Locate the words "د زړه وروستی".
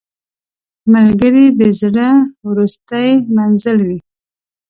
1.59-3.09